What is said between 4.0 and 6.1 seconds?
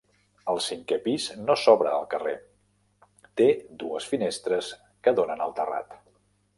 finestres que donen al terrat.